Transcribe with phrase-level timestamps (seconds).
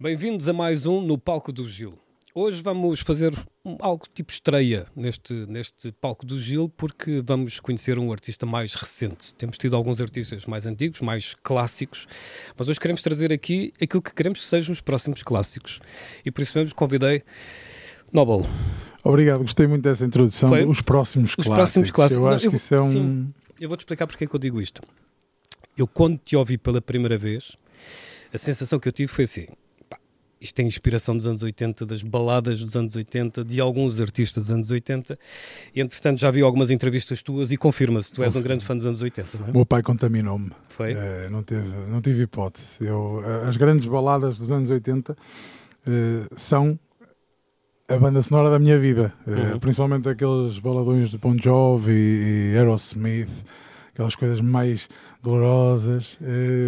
[0.00, 1.98] Bem-vindos a mais um no Palco do Gil.
[2.32, 3.32] Hoje vamos fazer
[3.64, 8.74] um- algo tipo estreia neste, neste Palco do Gil, porque vamos conhecer um artista mais
[8.74, 9.34] recente.
[9.34, 12.06] Temos tido alguns artistas mais antigos, mais clássicos,
[12.56, 15.80] mas hoje queremos trazer aqui aquilo que queremos que sejam os próximos clássicos.
[16.24, 17.24] E por isso mesmo convidei
[18.12, 18.46] Nobel.
[19.02, 20.48] Obrigado, gostei muito dessa introdução.
[20.48, 20.64] Foi?
[20.64, 21.56] Os próximos Os clássicos.
[21.56, 22.18] próximos clássicos.
[22.18, 22.88] Eu Não, acho eu que isso é um.
[22.92, 23.34] sim.
[23.60, 24.80] Eu vou-te explicar porque é que eu digo isto.
[25.76, 27.56] Eu, quando te ouvi pela primeira vez,
[28.32, 29.46] a sensação que eu tive foi assim:
[30.40, 34.50] isto tem inspiração dos anos 80, das baladas dos anos 80, de alguns artistas dos
[34.50, 35.18] anos 80.
[35.74, 38.86] E entretanto já vi algumas entrevistas tuas e confirma-se, tu és um grande fã dos
[38.86, 39.50] anos 80, não é?
[39.50, 40.50] O meu pai contaminou-me.
[40.68, 40.92] Foi?
[40.92, 42.84] Eh, não, teve, não tive hipótese.
[42.84, 45.16] Eu, eh, as grandes baladas dos anos 80
[45.86, 46.78] eh, são
[47.88, 49.12] a banda sonora da minha vida.
[49.26, 49.58] Uhum.
[49.58, 53.30] Principalmente aqueles baladões de Bon Jovi e Aerosmith,
[53.98, 54.88] aquelas coisas mais
[55.20, 56.16] dolorosas.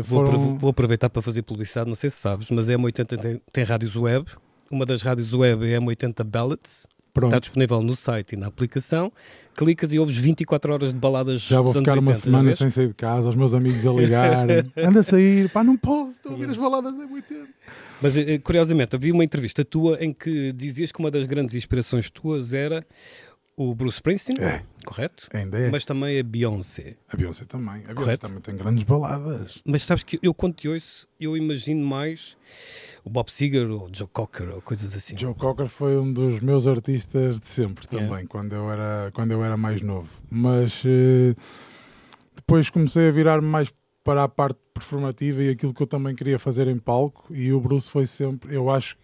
[0.05, 0.41] Vou, foram...
[0.43, 3.65] apro- vou aproveitar para fazer publicidade, não sei se sabes, mas a M80 tem, tem
[3.65, 4.27] rádios web.
[4.69, 6.87] Uma das rádios web é a M80 Ballads.
[7.13, 7.31] Pronto.
[7.31, 9.13] Está disponível no site e na aplicação.
[9.57, 12.55] Clicas e ouves 24 horas de baladas Já vou ficar anos uma 80, já semana
[12.55, 14.47] sem sair de casa, os meus amigos a ligar.
[14.77, 17.47] Anda a sair, pá, não posso, estou a ouvir as baladas da 80.
[18.01, 22.09] Mas eh, curiosamente, havia uma entrevista tua em que dizias que uma das grandes inspirações
[22.11, 22.87] tuas era
[23.57, 24.63] o Bruce Springsteen, É.
[24.87, 25.29] correto?
[25.35, 25.71] Ainda é.
[25.71, 26.97] Mas também a Beyoncé.
[27.13, 27.85] A Beyoncé também.
[27.87, 29.61] A Beyoncé também tem grandes baladas.
[29.67, 32.37] Mas sabes que eu, quando te ouço, eu imagino mais
[33.05, 35.17] o Bob Seger ou o Joe Cocker ou coisas assim.
[35.19, 37.89] Joe Cocker foi um dos meus artistas de sempre É.
[37.99, 40.09] também, quando, eu era, quando eu era mais novo.
[40.31, 41.35] Mas eh,
[42.37, 43.71] depois comecei a virar mais
[44.03, 47.27] para a parte performativa e aquilo que eu também queria fazer em palco.
[47.35, 49.03] E o Bruce foi sempre, eu acho que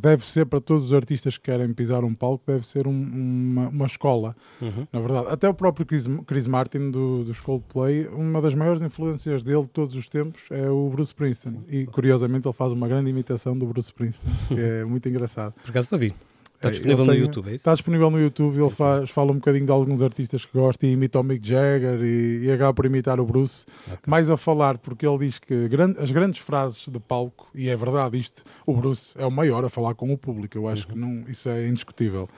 [0.00, 3.68] deve ser para todos os artistas que querem pisar um palco, deve ser um- uma,
[3.68, 4.34] uma escola.
[4.60, 4.86] Uhum.
[4.92, 9.42] Na verdade, até o próprio Chris, Chris Martin do, dos Coldplay, uma das maiores influências
[9.42, 11.60] dele de todos os tempos é o Bruce Springsteen.
[11.68, 15.54] E curiosamente ele faz uma grande imitação do Bruce Springsteen, que é muito engraçado.
[15.62, 16.14] Por acaso não vi.
[16.60, 17.56] Está É, disponível ele no tem- YouTube, é isso?
[17.56, 20.92] Está disponível no YouTube, ele faz, fala um bocadinho de alguns artistas que gosta e
[20.92, 23.64] imita o Mick Jagger e, e acaba por imitar o Bruce.
[23.86, 24.00] Ok.
[24.06, 27.74] Mais a falar, porque ele diz que gran- as grandes frases de palco, e é
[27.76, 30.94] verdade isto, o Bruce é o maior a falar com o público, eu acho que
[30.98, 32.28] não, isso é indiscutível.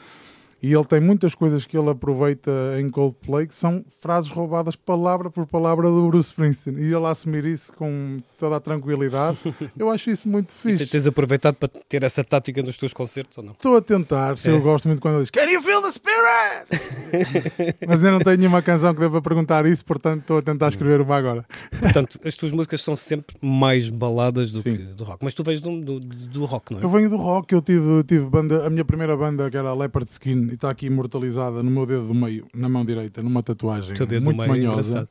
[0.62, 2.50] E ele tem muitas coisas que ele aproveita
[2.80, 6.76] em Coldplay que são frases roubadas palavra por palavra do Bruce Springsteen.
[6.78, 9.38] E ele assumir isso com toda a tranquilidade,
[9.76, 10.84] eu acho isso muito E fixe.
[10.86, 13.52] te- tens aproveitado para ter essa tática nos teus concertos ou não?
[13.52, 14.50] Estou a tentar, É.
[14.50, 17.76] eu gosto muito quando ele diz Can you feel the spirit?
[17.86, 21.00] Mas ainda não tenho nenhuma canção que deva perguntar isso, portanto estou a tentar escrever
[21.00, 21.44] uma agora.
[21.80, 24.76] Portanto, as tuas músicas são sempre mais baladas do Sim.
[24.76, 25.24] que do rock.
[25.24, 26.84] Mas tu vês do, do, do rock, não é?
[26.84, 29.74] Eu venho do rock, eu tive, tive banda, a minha primeira banda que era a
[29.74, 33.42] Leopard Skin e está aqui imortalizada no meu dedo do meio, na mão direita, numa
[33.42, 35.08] tatuagem muito manhosa,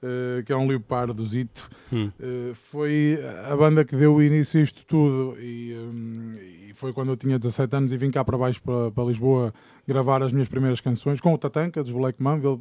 [0.00, 1.68] eh, que é um leopardo zito.
[1.92, 2.08] Hum.
[2.20, 3.18] Uh, foi
[3.50, 6.36] a banda que deu o início a isto tudo e, um,
[6.68, 9.52] e foi quando eu tinha 17 anos e vim cá para baixo para, para Lisboa
[9.88, 12.56] gravar as minhas primeiras canções com o Tatanka dos Black Mamba.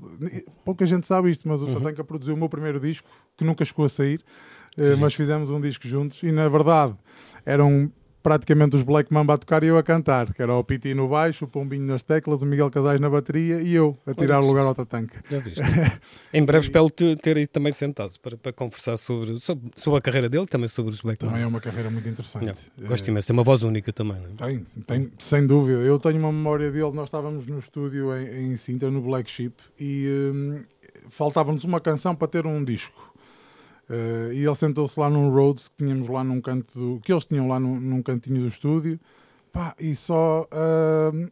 [0.63, 1.73] Pouca gente sabe isto, mas o Uhum.
[1.75, 4.19] Tatanka produziu o meu primeiro disco que nunca chegou a sair,
[4.79, 6.95] uh, mas fizemos um disco juntos e na verdade
[7.45, 7.91] eram
[8.25, 11.07] praticamente os Black Mamba a tocar e eu a cantar, que era o Piti no
[11.07, 14.45] baixo, o Pombinho nas teclas, o Miguel Casais na bateria e eu a tirar Olha,
[14.45, 15.21] o lugar ao Tatanka.
[15.29, 15.61] Já viste?
[16.33, 20.01] em breve espero te ter aí também sentado para, para conversar sobre, sobre, sobre a
[20.01, 21.45] carreira dele, também sobre os Black Também Mamba.
[21.45, 22.71] é uma carreira muito interessante.
[22.75, 24.47] Não, Gosto imenso, é uma voz única também, não é?
[24.47, 25.81] Tem, tem, sem dúvida.
[25.81, 26.93] Eu tenho uma memória dele.
[26.93, 30.63] Nós estávamos no estúdio em, em Sintra, no Black Sheep, e hum,
[31.09, 33.13] faltava-nos uma canção para ter um disco.
[33.89, 37.25] Eh, e ele sentou-se lá num Rhodes que tínhamos lá num canto do, que eles
[37.25, 38.99] tinham lá num, num cantinho do estúdio,
[39.53, 40.47] pá, e só
[41.13, 41.27] hum,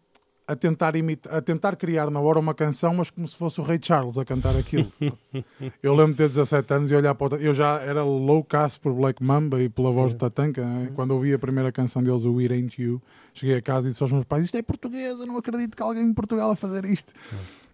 [0.48, 0.94] a tentar
[1.30, 4.26] a tentar criar na hora uma canção, mas como se fosse o Rei Charles a
[4.26, 4.92] cantar aquilo.
[5.82, 8.94] eu lembro de ter 17 anos e olhar para o, eu já era loucaço por
[8.94, 10.18] Black Mamba e pela voz Sim.
[10.18, 10.92] de Tatanka, né?
[10.96, 13.02] quando ouvi a primeira canção deles, o It Ain't You,
[13.34, 15.82] cheguei a casa e disse aos meus pais: Isto é português, eu não acredito que
[15.82, 17.14] alguém em Portugal a fazer isto.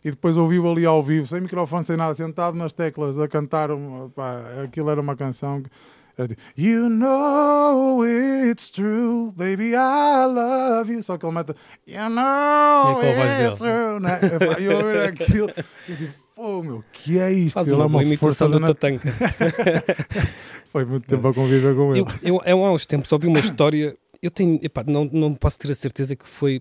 [0.03, 3.69] E depois ouvi-o ali ao vivo, sem microfone, sem nada, sentado nas teclas, a cantar.
[3.71, 5.69] uma- pá, aquilo era uma canção que.
[6.17, 11.01] Era tipo, you know it's true, baby, I love you.
[11.01, 11.53] Só que ele mete,
[11.87, 13.99] you know É it's true.
[14.01, 14.19] Né?
[14.59, 15.49] E eu ouvir aquilo,
[15.87, 17.53] eu digo, pô, meu, que é isto?
[17.53, 19.09] Faz uma é uma imitação do nat- Tatanka.
[20.71, 22.01] Foi muito tempo a conviver com ele.
[22.01, 25.57] Eu, eu, eu há uns tempos ouvi uma história, eu tenho, epá, não, não posso
[25.57, 26.59] ter a certeza que foi,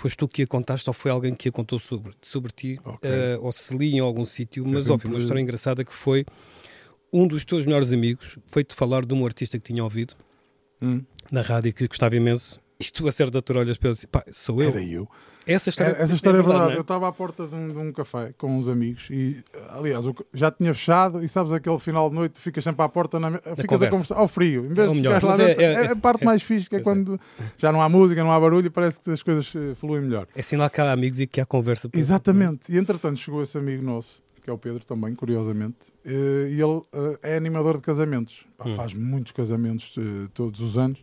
[0.00, 2.98] foste tu que a contaste ou foi alguém que a contou sobre, sobre ti, Ok.
[3.10, 6.24] eh, ou se li em algum sítio, mas ouvi uma história engraçada que foi
[7.12, 10.14] um dos teus melhores amigos foi-te falar de um artista que tinha ouvido
[10.82, 11.02] Hum.
[11.30, 14.24] na rádio que gostava imenso E tu a certa altura olhas para ele e pá,
[14.32, 14.70] sou eu.
[14.70, 15.06] Era eu.
[15.46, 16.64] Essa história, Essa história é verdade.
[16.70, 20.04] não Eu estava à porta de um, de um café com uns amigos e, aliás,
[20.32, 23.64] já tinha fechado e sabes aquele final de noite, ficas sempre à porta, na, ficas
[23.66, 23.86] conversa.
[23.86, 25.62] a conversar ao frio, em É vez de ficar lá é- dentro.
[25.62, 26.82] é- É, a parte é- mais fixe, que é é.
[26.82, 27.18] quando
[27.58, 30.26] já não há música, não há barulho e parece que as coisas eh, fluem melhor.
[30.34, 31.88] É sinal que há amigos e que há conversa.
[31.88, 32.72] por- Exatamente.
[32.72, 36.82] E entretanto chegou esse amigo nosso, que é o Pedro também, curiosamente, eh, e ele
[36.92, 38.44] eh, é animador de casamentos.
[38.56, 38.76] Pá, Hum.
[38.76, 39.94] Faz muitos casamentos
[40.32, 40.98] todos os anos.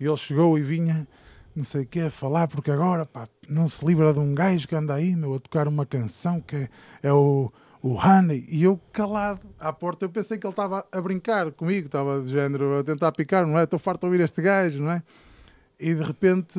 [0.00, 1.06] E ele chegou e vinha,
[1.54, 4.66] não sei o que, a falar, porque agora pá, não se livra de um gajo
[4.66, 6.68] que anda aí, meu, a tocar uma canção que é,
[7.02, 7.52] é o,
[7.82, 8.46] o Honey.
[8.48, 12.30] E eu calado à porta, eu pensei que ele estava a brincar comigo, estava de
[12.30, 13.64] género a tentar picar, não é?
[13.64, 15.02] Estou farto de ouvir este gajo, não é?
[15.78, 16.58] E de repente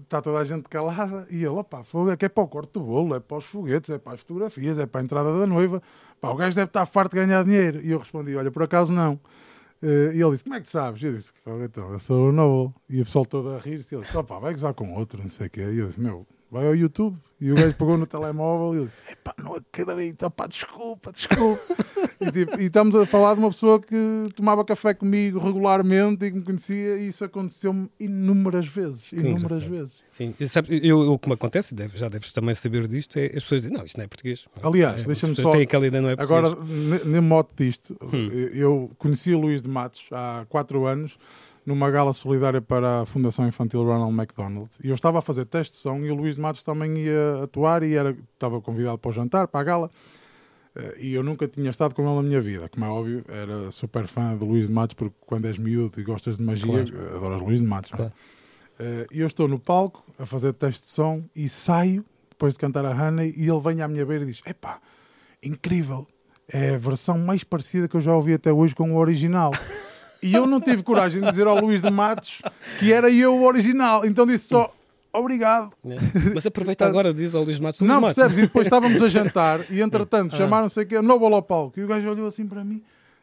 [0.00, 2.72] está toda a gente calada e ele, opá, fogo, é que é para o corte
[2.72, 5.46] do bolo, é para os foguetes, é para as fotografias, é para a entrada da
[5.46, 5.82] noiva.
[6.20, 7.80] Pá, o gajo deve estar farto de ganhar dinheiro.
[7.82, 9.18] E eu respondi, olha, por acaso não.
[9.82, 11.02] Eh, e ele disse, como é que sabes?
[11.02, 12.74] Eu disse, "Fogo, então, eu sou o Noble.
[12.88, 13.94] E o pessoal todo a rir-se.
[13.94, 15.60] Ele disse, opá, vai gozar com outro, não sei o quê.
[15.62, 17.18] E eu disse, meu, vai ao YouTube.
[17.40, 21.74] E o gajo pegou no telemóvel e disse, epá, não acredito, opá, desculpa, desculpa.
[22.20, 26.30] e, tipo, e estamos a falar de uma pessoa que tomava café comigo regularmente e
[26.30, 29.70] que me conhecia e isso aconteceu-me inúmeras vezes, inúmeras engraçado.
[29.70, 30.02] vezes.
[30.12, 33.42] Sim, e sabe, eu, eu, como acontece, deve- já deves também saber disto, é as
[33.42, 34.44] pessoas dizem, não, isto não é português.
[34.62, 36.44] Aliás, É, deixa-me só- têm aquela ideia, não é português.
[36.52, 38.28] Agora, ne- nem mote disto, Hum.
[38.52, 41.16] eu conheci o Luís de Matos há quatro anos
[41.64, 44.70] numa gala solidária para a Fundação Infantil Ronald McDonald.
[44.82, 47.29] E eu estava a fazer teste de som e o Luís de Matos também ia
[47.44, 49.90] atuar e era, estava convidado para o jantar, para a gala.
[50.76, 52.68] Eh, E eu nunca tinha estado com ele na minha vida.
[52.68, 56.04] Como é óbvio, era super fã do Luís de Matos, porque quando és miúdo e
[56.04, 57.06] gostas de magia, Claro.
[57.12, 57.92] eh, adoras Luís de Matos.
[57.92, 57.96] é?
[57.96, 58.12] Claro.
[58.78, 62.60] Eh, E eu estou no palco a fazer teste de som e saio, depois de
[62.60, 64.80] cantar a Honey, e ele vem à minha beira e diz: Epá,
[65.42, 66.06] incrível,
[66.48, 69.52] é a versão mais parecida que eu já ouvi até hoje com o original.
[70.22, 72.42] E eu não tive coragem de dizer ao Luís de Matos
[72.78, 74.70] que era eu o original, então disse só
[75.12, 75.72] obrigado.
[75.84, 75.96] né?
[76.34, 77.80] Mas aproveita agora, diz ao Luís Matos.
[77.80, 78.16] Não, Matos.
[78.16, 78.38] percebes?
[78.38, 80.38] E depois estávamos a jantar e entretanto Ah.
[80.38, 81.78] chamaram não sei o quê, Noble ao palco.
[81.78, 82.82] E o gajo olhou assim para mim.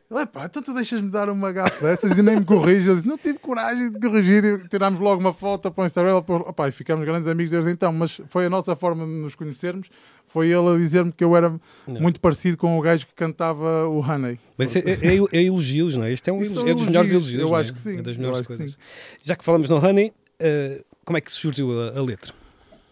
[0.09, 2.87] Ele, pá, então tu deixas-me dar uma gafa dessas e nem me corriges.
[2.87, 6.15] Eu disse, não tive coragem de corrigir e tirámos logo uma foto para o Instagram.
[6.15, 7.91] Opá, e ficámos grandes amigos desde então.
[7.91, 9.89] Mas foi a nossa forma de nos conhecermos.
[10.25, 11.49] Foi ele a dizer-me que eu era
[11.85, 11.99] Não.
[12.01, 14.39] muito parecido com o gajo que cantava o Honey.
[14.57, 16.13] Mas é, é, é elogios, não é?
[16.13, 17.41] Este é, um, elogio- é dos melhores elogios.
[17.41, 17.59] Eu não é?
[17.59, 18.71] acho que sim, É das eu melhores acho que coisas.
[18.75, 18.77] sim.
[19.23, 22.33] Já que falamos no Honey, eh, como é que surgiu a, a letra?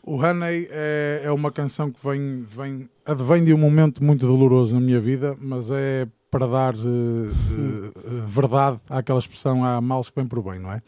[0.02, 4.74] O Honey é, é uma canção que vem, vem, advém de um momento muito doloroso
[4.74, 10.16] na minha vida, mas é para dar eh, eh, verdade àquela expressão há males que
[10.16, 10.82] vêm por bem, não é?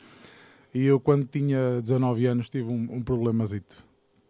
[0.74, 3.84] E eu, quando tinha 19 anos, tive um, um problemazito,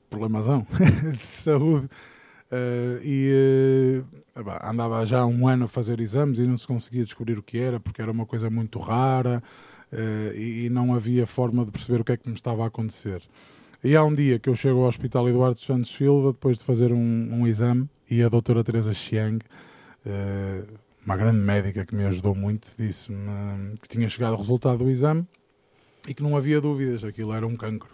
[0.09, 0.65] problemazão,
[1.13, 1.87] de saúde,
[2.49, 4.03] eh, e
[4.63, 7.59] andava já há um ano a fazer exames e não se conseguia descobrir o que
[7.59, 9.43] era, porque era uma coisa muito rara
[10.35, 13.21] e, e não havia forma de perceber o que é que me estava a acontecer.
[13.83, 16.91] E há um dia que eu chego ao Hospital Eduardo Santos Silva, depois de fazer
[16.91, 19.39] um, um exame, e a doutora Teresa Chiang,
[20.05, 20.63] eh,
[21.05, 24.89] uma grande médica que me ajudou muito, disse-me hum, que tinha chegado o resultado do
[24.89, 25.25] exame
[26.07, 27.89] e que não havia dúvidas, aquilo era um cancro.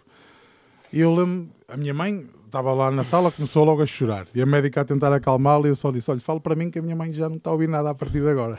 [0.91, 4.41] E eu lembro, a minha mãe estava lá na sala, começou logo a chorar, e
[4.41, 6.81] a médica a tentar acalmá-la, e eu só disse, olha, fala para mim que a
[6.81, 8.57] minha mãe já não está a ouvir nada a partir de agora.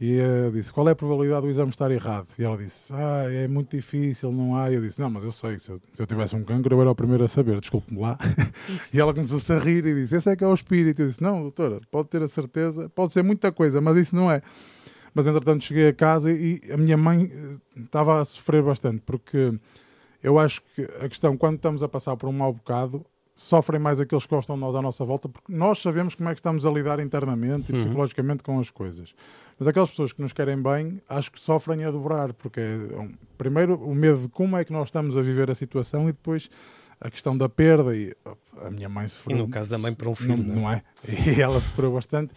[0.00, 2.28] E eu disse, qual é a probabilidade do exame estar errado?
[2.38, 4.70] E ela disse, ah, é muito difícil, não há.
[4.70, 6.80] E eu disse, não, mas eu sei, se eu, se eu tivesse um cancro eu
[6.80, 8.16] era o primeiro a saber, desculpe-me lá.
[8.94, 11.02] e ela começou-se a rir e disse, esse é que é o espírito.
[11.02, 14.32] Eu disse, não, doutora, pode ter a certeza, pode ser muita coisa, mas isso não
[14.32, 14.40] é.
[15.12, 19.52] Mas entretanto cheguei a casa e a minha mãe eh, estava a sofrer bastante, porque
[20.22, 23.04] eu acho que a questão, quando estamos a passar por um mau bocado,
[23.42, 26.32] sofrem mais aqueles que gostam de nós à nossa volta, porque nós sabemos como é
[26.34, 27.80] que estamos a lidar internamente e Uhum.
[27.84, 29.14] psicologicamente com as coisas.
[29.58, 33.12] Mas aquelas pessoas que nos querem bem, acho que sofrem a dobrar, porque é, um,
[33.38, 36.50] primeiro o medo de como é que nós estamos a viver a situação e depois
[37.00, 38.14] a questão da perda e
[38.60, 39.38] a minha mãe E sofreu.
[39.38, 40.82] no caso da mãe para um filho, não, não, não é?
[41.36, 42.34] E ela sofreu bastante.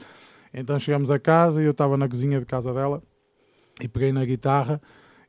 [0.54, 3.04] Então chegamos a casa e eu estava na cozinha de casa dela
[3.82, 4.82] e peguei na guitarra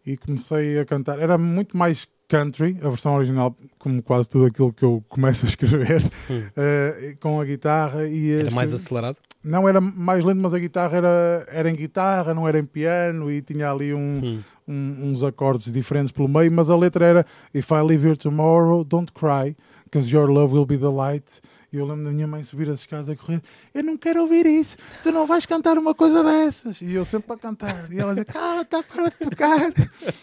[0.07, 1.19] e comecei a cantar.
[1.19, 2.07] Era muito mais
[2.38, 6.43] country, a versão original, como quase tudo aquilo que eu começo a escrever, Hum.
[6.57, 8.07] eh, com a guitarra.
[8.09, 9.17] E a Era mais escrever- acelerado?
[9.43, 13.31] Não era mais lento, mas a guitarra era, era em guitarra, não era em piano
[13.31, 14.41] e tinha ali um, Hum.
[14.67, 18.83] um- uns acordes diferentes pelo meio, mas a letra era If I leave here tomorrow,
[18.85, 21.41] don't cry, because your love will be the light.
[21.75, 23.43] E eu lembro da minha mãe subir as escadas a correr,
[23.75, 26.81] eu não quero ouvir isso, tu não vais cantar uma coisa dessas.
[26.81, 27.90] E eu sempre a cantar.
[27.90, 29.73] E ela dizia, cala, está para de tocar.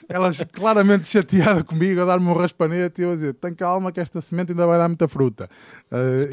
[0.07, 3.99] Ela claramente chateada comigo, a dar-me um raspanete, e eu a dizer, tem calma que
[3.99, 5.49] esta semente ainda vai dar muita fruta.
[5.91, 6.29] Uh,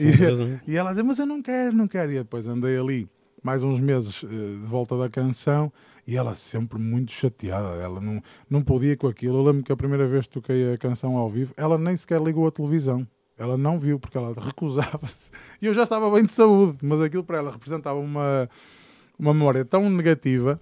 [0.66, 2.12] e, e ela dizia, mas eu não quero, não quero.
[2.12, 3.08] E depois andei ali
[3.42, 5.72] mais uns meses eh, de volta da canção
[6.06, 9.38] E ela sempre muito chateada, ela não, não podia com aquilo.
[9.38, 12.20] Eu lembro que a primeira vez que toquei a canção ao vivo, ela nem sequer
[12.20, 13.06] ligou a televisão.
[13.38, 15.30] Ela não viu, porque ela recusava-se.
[15.62, 18.48] E eu já estava bem de saúde, mas aquilo para ela representava uma,
[19.18, 20.60] uma memória tão negativa.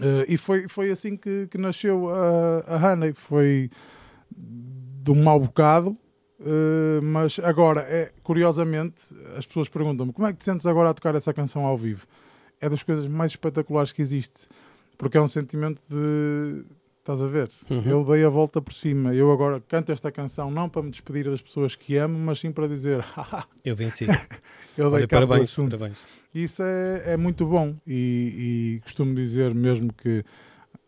[0.00, 3.14] Uh, e foi, foi assim que, que nasceu a, a Hannah.
[3.14, 3.70] Foi
[4.36, 5.90] de um mau bocado,
[6.40, 10.94] uh, mas agora, é, curiosamente, as pessoas perguntam-me como é que te sentes agora a
[10.94, 12.06] tocar essa canção ao vivo?
[12.64, 14.48] é das coisas mais espetaculares que existe.
[14.96, 16.64] Porque é um sentimento de.
[17.04, 17.50] Estás a ver?
[17.68, 17.82] Uhum.
[17.84, 19.14] Eu dei a volta por cima.
[19.14, 22.50] Eu agora canto esta canção não para me despedir das pessoas que amo, mas sim
[22.50, 23.04] para dizer:
[23.62, 24.06] Eu venci.
[24.74, 25.98] eu dei Olha, parabéns, parabéns.
[26.34, 27.76] Isso é, é muito bom.
[27.86, 30.24] E, e costumo dizer mesmo que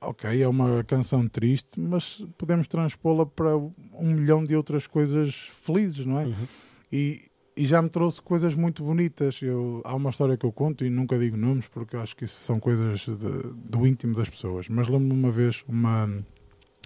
[0.00, 6.06] ok, é uma canção triste, mas podemos transpô-la para um milhão de outras coisas felizes,
[6.06, 6.24] não é?
[6.24, 6.46] Uhum.
[6.90, 9.40] E, e já me trouxe coisas muito bonitas.
[9.40, 12.38] Eu, há uma história que eu conto e nunca digo nomes porque acho que isso
[12.40, 13.16] são coisas de,
[13.54, 14.68] do íntimo das pessoas.
[14.68, 16.08] Mas lembro-me uma vez, uma,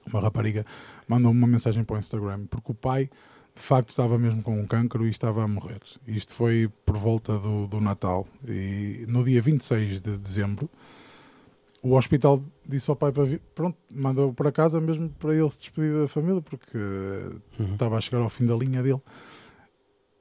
[0.06, 0.64] uma rapariga
[1.08, 3.10] mandou-me uma mensagem para o Instagram porque o pai
[3.52, 5.80] de facto estava mesmo com um cancro e estava a morrer.
[6.06, 10.70] Isto foi por volta do, do Natal e no dia 26 de dezembro
[11.82, 15.60] o hospital disse ao pai para vir, pronto, mandou para casa mesmo para ele se
[15.60, 17.72] despedir da família porque uhum.
[17.72, 19.00] estava a chegar ao fim da linha dele.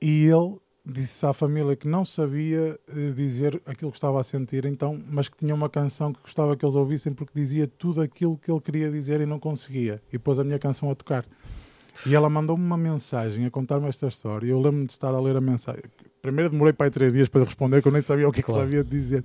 [0.01, 4.65] E ele disse à família que não sabia uh, dizer aquilo que estava a sentir,
[4.65, 8.37] então, mas que tinha uma canção que gostava que eles ouvissem porque dizia tudo aquilo
[8.37, 10.01] que ele queria dizer e não conseguia.
[10.11, 11.25] E pôs a minha canção a tocar.
[12.05, 14.47] E ela mandou-me uma mensagem a contar-me esta história.
[14.47, 15.83] Eu lembro-me de estar a ler a mensagem.
[16.21, 18.61] Primeiro demorei para aí três dias para responder, que eu nem sabia o que, claro.
[18.61, 19.23] que ela havia de dizer.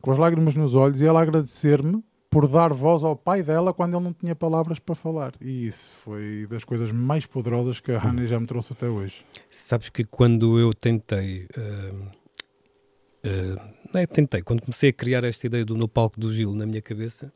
[0.00, 3.96] Com as lágrimas nos olhos, e ela agradecer-me por dar voz ao pai dela quando
[3.96, 5.32] ele não tinha palavras para falar.
[5.40, 9.24] E isso foi das coisas mais poderosas que a Hannah já me trouxe até hoje.
[9.50, 11.48] Sabes que quando eu tentei.
[11.56, 12.04] Uh,
[13.26, 16.54] uh, não é, tentei, quando comecei a criar esta ideia do No Palco do Gil
[16.54, 17.32] na minha cabeça,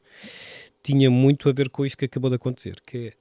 [0.81, 3.13] tinha muito a ver com isto que acabou de acontecer, que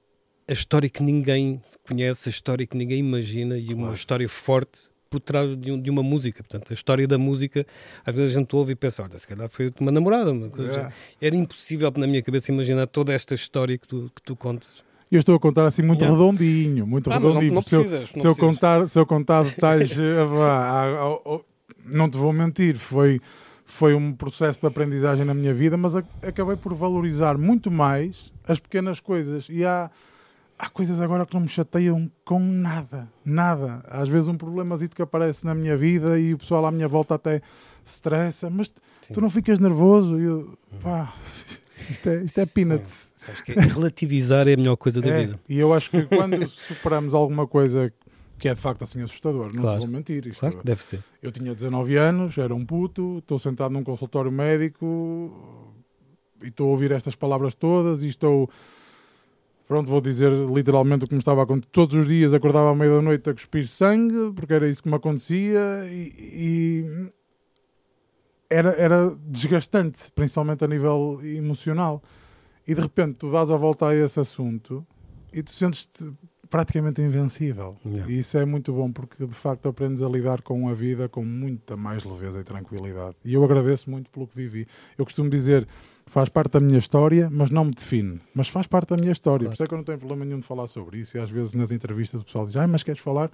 [0.46, 4.88] é a história que ninguém conhece, a história que ninguém imagina e uma história forte
[5.14, 6.42] por trás de, um, de, uma música.
[6.42, 7.64] Portanto, a história da música,
[8.04, 10.32] às vezes a gente ouve e pensa, olha, se calhar foi uma namorada.
[10.32, 10.92] Uma coisa.
[11.20, 14.70] Era impossível na minha cabeça imaginar toda esta história que tu, que tu contas.
[15.10, 16.18] Eu estou a contar assim muito yeah.
[16.18, 17.48] redondinho, muito ah, redondinho.
[17.48, 21.40] Não, não precisas, se, eu, se eu, contar, se eu contar detalhes, eh,
[21.84, 23.20] não te vou mentir, foi,
[23.64, 28.58] foi um processo de aprendizagem na minha vida, mas acabei por valorizar muito mais as
[28.58, 29.46] pequenas coisas.
[29.48, 29.88] E há
[30.58, 33.82] há coisas agora que não me chateiam com nada, nada.
[33.86, 37.14] Às vezes um problemazito que aparece na minha vida e o pessoal à minha volta
[37.14, 37.40] até
[37.82, 38.68] se estressa, mas
[39.02, 39.14] Sim.
[39.14, 40.18] tu não ficas nervoso?
[40.18, 41.14] E eu, pá,
[41.88, 43.12] isto é, isto é peanuts.
[43.48, 45.40] É, relativizar é a melhor coisa da é, vida.
[45.48, 47.92] E eu acho que quando superamos alguma coisa
[48.38, 49.78] que é de facto assim assustador, não claro.
[49.78, 50.26] te vou mentir.
[50.26, 51.00] Isto, claro que deve ser.
[51.22, 55.32] Eu tinha 19 anos, era um puto, estou sentado num consultório médico
[56.42, 58.50] e estou a ouvir estas palavras todas e estou
[59.66, 61.70] Pronto, vou dizer literalmente o que me estava a acontecer.
[61.72, 64.88] Todos os dias acordava à meia da noite a cuspir sangue, porque era isso que
[64.88, 67.10] me acontecia e, e
[68.50, 72.02] era, era desgastante, principalmente a nível emocional.
[72.66, 74.86] E de repente tu dás a volta a esse assunto
[75.32, 76.12] e tu sentes-te
[76.48, 77.76] praticamente invencível.
[77.84, 78.12] Yeah.
[78.12, 81.24] E isso é muito bom porque de facto aprendes a lidar com a vida com
[81.24, 83.16] muita mais leveza e tranquilidade.
[83.24, 84.68] E eu agradeço muito pelo que vivi.
[84.96, 85.66] Eu costumo dizer
[86.06, 88.20] faz parte da minha história, mas não me define.
[88.34, 89.46] Mas faz parte da minha história.
[89.46, 89.50] Claro.
[89.50, 91.16] Por isso é que eu não tenho problema nenhum de falar sobre isso.
[91.16, 93.30] E às vezes nas entrevistas o pessoal diz: Ah, mas queres falar?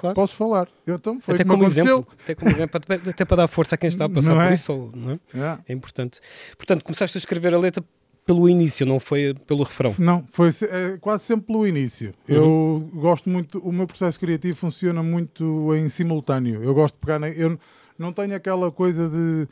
[0.00, 0.14] Claro.
[0.14, 0.68] Posso falar.
[0.86, 3.88] Eu, então, foi até como, exemplo, até como exemplo, até para dar força a quem
[3.88, 4.46] está a passar é?
[4.46, 4.90] por isso.
[4.94, 5.18] Não é?
[5.34, 5.58] é?
[5.68, 6.20] é importante.
[6.56, 7.82] Portanto, começaste a escrever a letra
[8.26, 9.94] pelo início, não foi pelo refrão?
[9.98, 12.14] Não, foi é, quase sempre pelo início.
[12.28, 12.34] Uhum.
[12.34, 16.62] Eu gosto muito, o meu processo criativo funciona muito em simultâneo.
[16.62, 17.58] Eu gosto de pegar, na, eu
[17.98, 19.46] não tenho aquela coisa de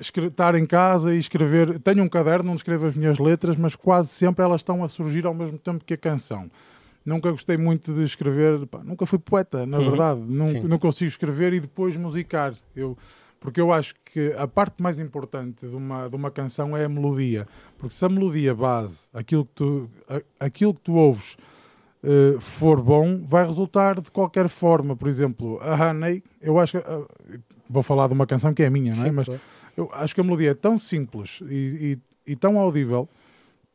[0.00, 1.78] estar em casa e escrever.
[1.78, 5.26] Tenho um caderno onde escrevo as minhas letras, mas quase sempre elas estão a surgir
[5.26, 6.50] ao mesmo tempo que a canção.
[7.04, 9.90] Nunca gostei muito de escrever, pá, nunca fui poeta, na uhum.
[9.90, 10.20] verdade.
[10.20, 12.54] Não, não consigo escrever e depois musicar.
[12.76, 12.96] Eu,
[13.40, 16.88] porque eu acho que a parte mais importante de uma, de uma canção é a
[16.88, 17.48] melodia.
[17.78, 19.90] Porque se a melodia base, aquilo que tu,
[20.38, 21.38] aquilo que tu ouves,
[22.04, 24.94] uh, for bom, vai resultar de qualquer forma.
[24.94, 26.86] Por exemplo, a Honey, eu acho que.
[26.86, 27.08] Uh,
[27.68, 29.06] vou falar de uma canção que é minha, não é?
[29.06, 29.28] Sim, Mas
[29.80, 33.08] eu acho que a melodia é tão simples e, e, e tão audível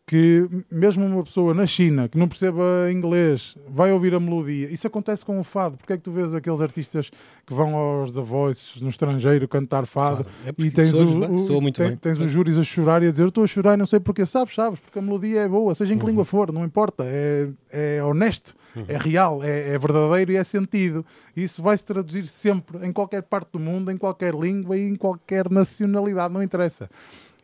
[0.08, 4.70] que mesmo uma pessoa na China que não perceba inglês vai ouvir a melodia.
[4.70, 5.78] Isso acontece com o fado.
[5.78, 7.10] Porque é que tu vês aqueles artistas
[7.46, 11.96] que vão aos The Voice no estrangeiro cantar fado é e tens, o, o tem,
[11.96, 14.00] tens os júris a chorar e a dizer eu estou a chorar e não sei
[14.00, 14.26] porquê.
[14.26, 16.10] Sabes, sabes, porque a melodia é boa, seja em que uhum.
[16.10, 17.04] língua for, não importa.
[17.04, 18.86] É, é honesto, uhum.
[18.88, 21.06] é real, é, é, verdadeiro e é sentido.
[21.36, 24.96] Isso vai se traduzir sempre em qualquer parte do mundo, em qualquer língua e em
[24.96, 26.90] qualquer nacionalidade, não interessa.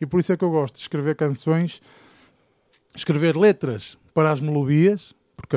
[0.00, 1.80] E por isso é que eu gosto de escrever canções,
[2.94, 5.56] escrever letras para as melodias, porque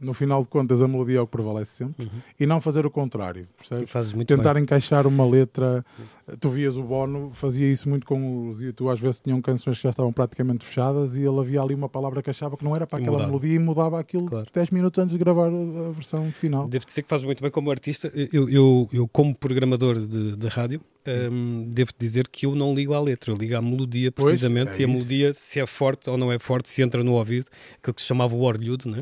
[0.00, 2.10] no final de contas a melodia é o que prevalece sempre, Uhum.
[2.38, 4.12] e não fazer o contrário, percebes?
[4.26, 4.62] Tentar bem.
[4.62, 5.84] encaixar uma letra,
[6.40, 9.76] tu vias o Bono, fazia isso muito com os e tu às vezes tinham canções
[9.76, 12.74] que já estavam praticamente fechadas e ele havia ali uma palavra que achava que não
[12.74, 13.30] era para E aquela mudava.
[13.32, 14.46] melodia e mudava aquilo Claro.
[14.54, 16.66] 10 minutos antes de gravar a a versão final.
[16.68, 18.10] Devo dizer que fazes muito bem como artista.
[18.32, 20.80] Eu, eu, eu como programador de, de rádio,
[21.68, 24.72] devo dizer que eu não ligo à letra, eu ligo à melodia Pois, precisamente.
[24.72, 24.88] é e a isso.
[24.88, 27.46] melodia, se é forte ou não é forte, se entra no ouvido,
[27.78, 28.98] aquilo que se chamava o orlhudo, né?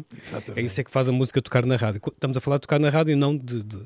[0.55, 2.01] é isso é que faz a música tocar na rádio.
[2.07, 3.81] Estamos a falar de tocar na rádio e não de, de,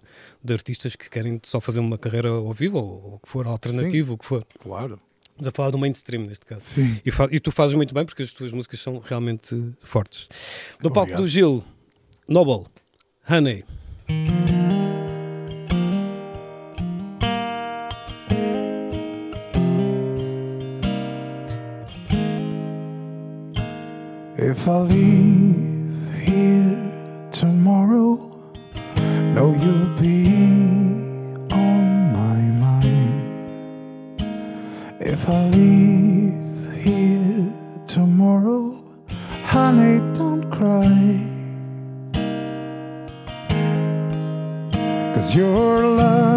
[0.44, 4.18] de artistas que querem só fazer uma carreira ao vivo ou, que for alternativo, o
[4.18, 4.46] que for.
[4.58, 5.00] Claro.
[5.30, 6.62] Estamos a falar do mainstream neste caso.
[6.62, 7.00] Sim.
[7.04, 10.28] E, e tu fazes muito bem porque as tuas músicas são realmente fortes.
[10.82, 11.64] No palco do Gil,
[12.28, 12.66] Noble,
[13.28, 13.64] Honey.
[24.62, 26.78] If I leave here
[27.32, 28.14] tomorrow,
[29.34, 30.28] know you'll be
[31.50, 34.22] on my mind.
[35.00, 37.52] If I leave here
[37.88, 38.76] tomorrow,
[39.46, 41.26] honey, don't cry.
[45.12, 46.31] Cause your love,